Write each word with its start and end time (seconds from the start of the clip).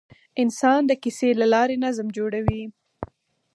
انسان 0.41 0.81
د 0.87 0.91
کیسې 1.03 1.29
له 1.41 1.45
لارې 1.53 1.75
نظم 1.85 2.07
جوړوي. 2.17 2.63